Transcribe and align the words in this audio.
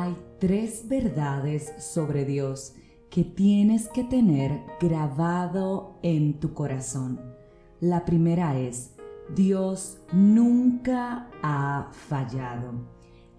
Hay 0.00 0.16
tres 0.38 0.86
verdades 0.86 1.74
sobre 1.78 2.24
Dios 2.24 2.76
que 3.10 3.24
tienes 3.24 3.88
que 3.88 4.04
tener 4.04 4.62
grabado 4.80 5.98
en 6.04 6.38
tu 6.38 6.54
corazón. 6.54 7.20
La 7.80 8.04
primera 8.04 8.56
es, 8.56 8.94
Dios 9.34 9.98
nunca 10.12 11.28
ha 11.42 11.88
fallado. 11.90 12.74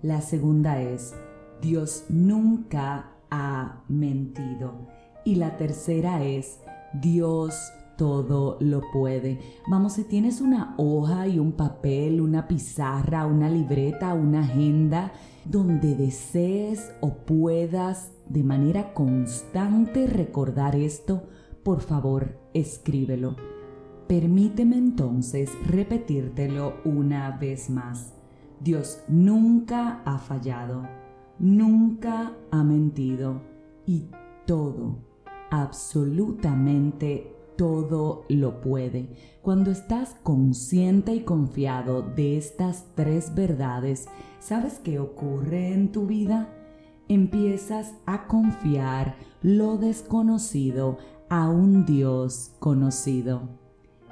La 0.02 0.20
segunda 0.20 0.82
es, 0.82 1.16
Dios 1.62 2.04
nunca 2.10 3.14
ha 3.32 3.82
mentido. 3.88 4.86
Y 5.24 5.36
la 5.36 5.56
tercera 5.56 6.26
es, 6.26 6.60
Dios 6.92 7.72
todo 8.00 8.56
lo 8.62 8.80
puede. 8.94 9.40
Vamos, 9.68 9.94
si 9.94 10.06
tienes 10.06 10.40
una 10.40 10.74
hoja 10.78 11.28
y 11.28 11.38
un 11.38 11.52
papel, 11.52 12.22
una 12.22 12.48
pizarra, 12.48 13.26
una 13.26 13.50
libreta, 13.50 14.14
una 14.14 14.40
agenda, 14.40 15.12
donde 15.44 15.96
desees 15.96 16.94
o 17.02 17.14
puedas 17.26 18.14
de 18.30 18.42
manera 18.42 18.94
constante 18.94 20.08
recordar 20.08 20.78
esto, 20.78 21.24
por 21.62 21.82
favor, 21.82 22.40
escríbelo. 22.54 23.36
Permíteme 24.08 24.78
entonces 24.78 25.52
repetírtelo 25.68 26.76
una 26.86 27.32
vez 27.38 27.70
más. 27.70 28.14
Dios 28.62 29.04
nunca 29.10 30.02
ha 30.06 30.20
fallado, 30.20 30.88
nunca 31.38 32.32
ha 32.50 32.64
mentido 32.64 33.42
y 33.86 34.06
todo, 34.46 35.00
absolutamente 35.52 37.39
todo 37.60 38.24
lo 38.30 38.62
puede. 38.62 39.10
Cuando 39.42 39.70
estás 39.70 40.16
consciente 40.24 41.14
y 41.14 41.24
confiado 41.26 42.02
de 42.02 42.38
estas 42.38 42.86
tres 42.96 43.36
verdades, 43.36 44.08
¿sabes 44.40 44.80
qué 44.82 44.98
ocurre 44.98 45.74
en 45.74 45.92
tu 45.92 46.08
vida? 46.08 46.48
Empiezas 47.10 47.96
a 48.06 48.28
confiar 48.28 49.18
lo 49.42 49.76
desconocido 49.76 51.00
a 51.28 51.50
un 51.50 51.86
Dios 51.86 52.54
conocido. 52.60 53.50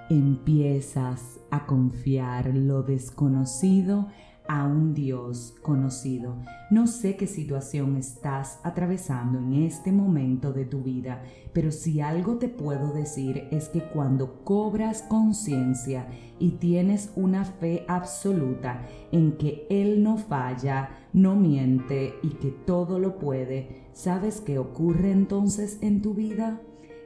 Empiezas 0.10 1.40
a 1.50 1.66
confiar 1.66 2.54
lo 2.54 2.84
desconocido 2.84 4.08
a 4.48 4.66
un 4.66 4.94
Dios 4.94 5.56
conocido. 5.62 6.38
No 6.70 6.88
sé 6.88 7.16
qué 7.16 7.28
situación 7.28 7.98
estás 7.98 8.60
atravesando 8.64 9.40
en 9.40 9.64
este 9.64 9.92
momento 9.92 10.54
de 10.54 10.66
tu 10.66 10.82
vida, 10.82 11.24
pero 11.54 11.72
si 11.72 12.02
algo 12.02 12.38
te 12.38 12.50
puedo 12.50 12.92
decir 12.94 13.48
es 13.52 13.70
que 13.70 13.82
cuando 13.82 14.44
cobras 14.44 15.04
conciencia 15.04 16.08
y 16.40 16.52
tienes 16.52 17.12
una 17.16 17.46
fe 17.46 17.86
absoluta 17.88 18.86
en 19.12 19.38
que 19.38 19.66
Él 19.70 20.04
no 20.04 20.18
falla, 20.18 20.90
no 21.14 21.36
miente 21.36 22.16
y 22.24 22.30
que 22.30 22.52
todo 22.52 23.00
lo 23.00 23.20
puede, 23.20 23.88
¿sabes 23.94 24.42
qué 24.42 24.60
ocurre 24.60 25.12
entonces 25.12 25.80
en 25.82 26.02
tu 26.02 26.14
vida? 26.14 26.62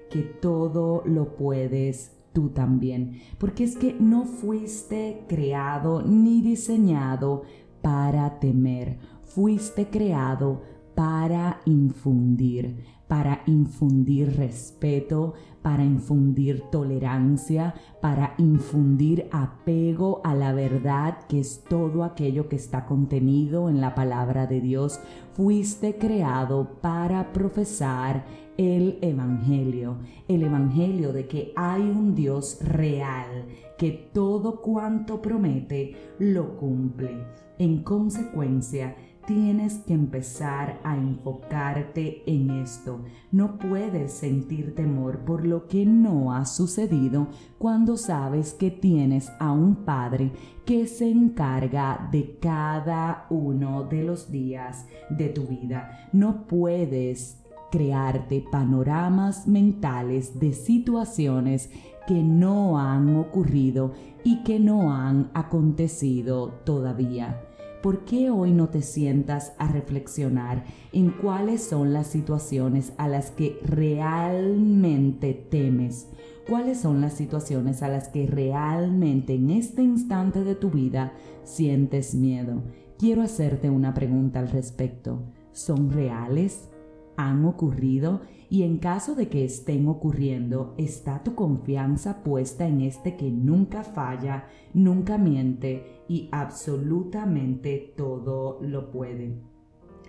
Que 0.10 0.22
todo 0.22 1.04
lo 1.06 1.36
puedes 1.36 2.21
tú 2.34 2.50
también, 2.50 3.22
porque 3.38 3.64
es 3.64 3.76
que 3.76 3.96
no 4.00 4.26
fuiste 4.26 5.24
creado 5.28 6.02
ni 6.02 6.42
diseñado 6.42 7.44
para 7.82 8.40
temer, 8.40 8.98
fuiste 9.24 9.88
creado 9.88 10.62
para 11.02 11.62
infundir, 11.66 12.78
para 13.08 13.42
infundir 13.48 14.38
respeto, 14.38 15.34
para 15.64 15.84
infundir 15.84 16.62
tolerancia, 16.72 17.74
para 18.00 18.36
infundir 18.38 19.28
apego 19.32 20.22
a 20.24 20.36
la 20.36 20.54
verdad, 20.54 21.18
que 21.28 21.40
es 21.40 21.64
todo 21.68 22.04
aquello 22.04 22.48
que 22.50 22.56
está 22.56 22.86
contenido 22.86 23.68
en 23.68 23.82
la 23.82 23.96
palabra 23.96 24.46
de 24.46 24.62
Dios. 24.62 25.00
Fuiste 25.34 25.98
creado 25.98 26.78
para 26.82 27.34
profesar 27.34 28.24
el 28.58 29.00
Evangelio, 29.02 29.98
el 30.28 30.44
Evangelio 30.44 31.14
de 31.14 31.28
que 31.28 31.52
hay 31.56 31.82
un 31.82 32.14
Dios 32.14 32.60
real, 32.62 33.48
que 33.76 34.12
todo 34.14 34.62
cuanto 34.62 35.20
promete 35.20 35.96
lo 36.20 36.58
cumple. 36.58 37.26
En 37.58 37.82
consecuencia, 37.82 38.96
tienes 39.26 39.80
que 39.80 39.94
empezar 39.94 40.80
a 40.84 40.96
enfocarte 40.96 42.24
en 42.26 42.50
esto. 42.50 43.02
No 43.32 43.58
puedes 43.58 44.12
sentir 44.12 44.76
temor 44.76 45.20
por 45.20 45.46
lo 45.46 45.68
que 45.68 45.86
no 45.86 46.34
ha 46.34 46.46
sucedido 46.46 47.28
cuando 47.58 47.98
sabes 47.98 48.54
que 48.54 48.72
tienes 48.72 49.32
a 49.40 49.52
un 49.52 49.76
Padre 49.76 50.32
que 50.66 50.88
se 50.88 51.10
encarga 51.10 52.10
de 52.12 52.38
cada 52.40 53.26
uno 53.30 53.84
de 53.84 54.04
los 54.04 54.32
días 54.32 54.86
de 55.10 55.30
tu 55.30 55.48
vida. 55.48 56.10
No 56.14 56.48
puedes 56.48 57.42
crearte 57.72 58.44
panoramas 58.52 59.48
mentales 59.48 60.40
de 60.40 60.54
situaciones 60.54 61.70
que 62.08 62.22
no 62.22 62.78
han 62.78 63.16
ocurrido 63.16 63.94
y 64.24 64.44
que 64.44 64.60
no 64.60 64.94
han 64.94 65.32
acontecido 65.34 66.50
todavía. 66.66 67.42
¿Por 67.82 68.06
qué 68.06 68.30
hoy 68.30 68.52
no 68.52 68.70
te 68.70 68.82
sientas 68.82 69.54
a 69.58 69.68
reflexionar 69.68 70.64
en 70.92 71.12
cuáles 71.12 71.64
son 71.64 71.94
las 71.94 72.08
situaciones 72.08 72.94
a 72.98 73.08
las 73.08 73.32
que 73.32 73.60
realmente 73.64 75.34
temes? 75.34 76.08
¿Cuáles 76.48 76.80
son 76.80 77.02
las 77.02 77.14
situaciones 77.14 77.84
a 77.84 77.88
las 77.88 78.10
que 78.10 78.28
realmente 78.28 79.36
en 79.36 79.52
este 79.52 79.84
instante 79.84 80.44
de 80.44 80.56
tu 80.56 80.70
vida 80.70 81.14
sientes 81.44 82.16
miedo? 82.16 82.64
Quiero 82.98 83.22
hacerte 83.22 83.70
una 83.70 83.94
pregunta 83.94 84.40
al 84.40 84.50
respecto. 84.50 85.24
¿Son 85.52 85.92
reales? 85.92 86.70
¿Han 87.18 87.46
ocurrido? 87.46 88.22
Y 88.50 88.64
en 88.64 88.80
caso 88.80 89.16
de 89.16 89.30
que 89.30 89.46
estén 89.46 89.88
ocurriendo, 89.88 90.76
¿está 90.78 91.24
tu 91.24 91.36
confianza 91.36 92.22
puesta 92.22 92.68
en 92.68 92.82
este 92.82 93.16
que 93.16 93.32
nunca 93.32 93.84
falla, 93.84 94.48
nunca 94.74 95.18
miente 95.18 96.04
y 96.10 96.28
absolutamente 96.32 97.94
todo 97.96 98.60
lo 98.62 98.92
puede? 98.92 99.40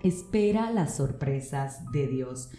Espera 0.03 0.71
las 0.71 0.97
sorpresas 0.97 1.89
de 1.93 2.07
Dios, 2.07 2.51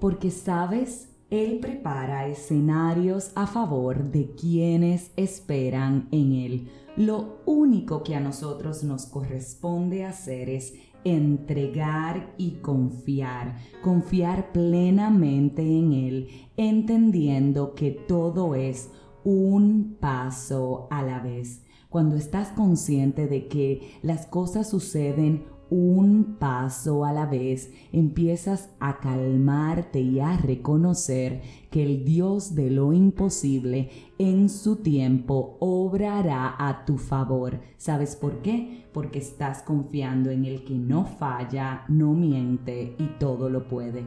porque 0.00 0.32
sabes, 0.32 1.10
Él 1.30 1.60
prepara 1.60 2.26
escenarios 2.26 3.30
a 3.36 3.46
favor 3.46 4.10
de 4.10 4.34
quienes 4.34 5.12
esperan 5.14 6.08
en 6.10 6.32
Él. 6.32 6.68
Lo 6.96 7.38
único 7.46 8.02
que 8.02 8.16
a 8.16 8.20
nosotros 8.20 8.82
nos 8.82 9.06
corresponde 9.06 10.04
hacer 10.04 10.50
es 10.50 10.74
entregar 11.04 12.34
y 12.38 12.56
confiar, 12.62 13.56
confiar 13.82 14.52
plenamente 14.52 15.62
en 15.62 15.92
Él, 15.92 16.28
entendiendo 16.56 17.74
que 17.74 17.90
todo 17.90 18.54
es 18.54 18.90
un 19.24 19.96
paso 20.00 20.88
a 20.90 21.02
la 21.02 21.20
vez. 21.20 21.64
Cuando 21.88 22.16
estás 22.16 22.48
consciente 22.48 23.26
de 23.26 23.48
que 23.48 23.98
las 24.02 24.26
cosas 24.26 24.70
suceden 24.70 25.44
un 25.70 26.36
paso 26.38 27.04
a 27.04 27.12
la 27.12 27.26
vez, 27.26 27.72
empiezas 27.92 28.70
a 28.80 28.98
calmarte 28.98 30.00
y 30.00 30.20
a 30.20 30.36
reconocer 30.36 31.40
que 31.70 31.82
el 31.84 32.04
Dios 32.04 32.54
de 32.54 32.70
lo 32.70 32.92
imposible 32.92 33.90
en 34.18 34.48
su 34.48 34.76
tiempo 34.76 35.56
obrará 35.60 36.56
a 36.58 36.84
tu 36.84 36.98
favor. 36.98 37.60
¿Sabes 37.76 38.16
por 38.16 38.42
qué? 38.42 38.84
Porque 38.92 39.20
estás 39.20 39.62
confiando 39.62 40.30
en 40.30 40.44
el 40.44 40.64
que 40.64 40.74
no 40.74 41.04
falla, 41.04 41.84
no 41.88 42.12
miente 42.12 42.96
y 42.98 43.06
todo 43.18 43.48
lo 43.48 43.68
puede. 43.68 44.04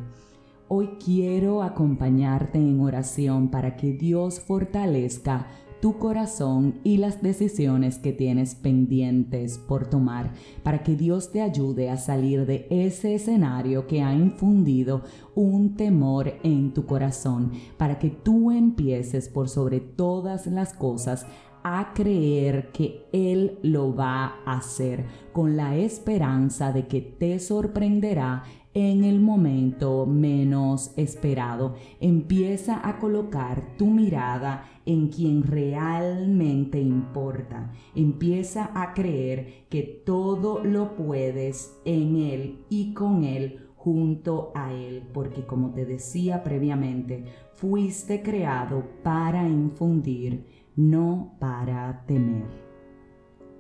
Hoy 0.68 0.98
quiero 1.04 1.62
acompañarte 1.62 2.58
en 2.58 2.80
oración 2.82 3.50
para 3.50 3.76
que 3.76 3.92
Dios 3.94 4.40
fortalezca 4.40 5.48
tu 5.84 5.98
corazón 5.98 6.80
y 6.86 6.96
las 6.96 7.22
decisiones 7.22 7.98
que 7.98 8.14
tienes 8.14 8.56
pendientes 8.56 9.58
por 9.58 9.88
tomar 9.88 10.32
para 10.64 10.82
que 10.82 10.96
Dios 10.96 11.34
te 11.34 11.42
ayude 11.42 11.90
a 11.90 11.98
salir 11.98 12.46
de 12.46 12.68
ese 12.70 13.16
escenario 13.16 13.86
que 13.86 14.02
ha 14.02 14.16
infundido 14.16 15.04
un 15.36 15.76
temor 15.76 16.36
en 16.44 16.74
tu 16.74 16.86
corazón, 16.86 17.52
para 17.76 18.00
que 18.00 18.10
tú 18.10 18.50
empieces 18.50 19.28
por 19.28 19.50
sobre 19.50 19.82
todas 19.82 20.48
las 20.48 20.74
cosas 20.74 21.26
a 21.64 21.92
creer 21.94 22.72
que 22.72 23.06
Él 23.12 23.60
lo 23.62 23.94
va 23.94 24.36
a 24.46 24.54
hacer 24.60 25.04
con 25.34 25.58
la 25.58 25.76
esperanza 25.76 26.72
de 26.72 26.88
que 26.88 27.02
te 27.02 27.40
sorprenderá 27.40 28.44
en 28.74 29.04
el 29.04 29.20
momento 29.20 30.06
menos 30.06 30.94
esperado. 30.98 31.76
Empieza 32.00 32.88
a 32.88 33.00
colocar 33.00 33.78
tu 33.78 33.88
mirada 33.88 34.66
en 34.86 35.08
quien 35.08 35.44
realmente 35.44 36.80
importa. 36.80 37.72
Empieza 37.96 38.72
a 38.74 38.94
creer 38.94 39.66
que 39.70 39.84
todo 40.06 40.64
lo 40.64 40.96
puedes 40.96 41.78
en 41.86 42.16
Él 42.18 42.66
y 42.70 42.94
con 42.94 43.24
Él 43.24 43.68
junto 43.76 44.52
a 44.56 44.74
Él, 44.74 45.04
porque 45.14 45.46
como 45.46 45.72
te 45.72 45.86
decía 45.86 46.44
previamente, 46.44 47.26
fuiste 47.54 48.22
creado 48.22 48.84
para 49.04 49.48
infundir, 49.48 50.46
no 50.76 51.36
para 51.40 52.06
temer. 52.06 52.63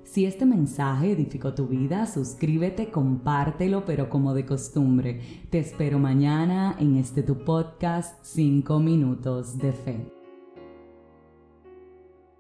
Si 0.03 0.25
este 0.25 0.45
mensaje 0.45 1.11
edificó 1.11 1.53
tu 1.53 1.67
vida, 1.67 2.05
suscríbete, 2.05 2.91
compártelo, 2.91 3.85
pero 3.85 4.09
como 4.09 4.33
de 4.33 4.45
costumbre. 4.45 5.21
Te 5.49 5.59
espero 5.59 5.97
mañana 5.99 6.75
en 6.79 6.97
este 6.97 7.23
tu 7.23 7.43
podcast 7.43 8.23
5 8.23 8.79
minutos 8.79 9.57
de 9.57 9.71
fe. 9.71 10.12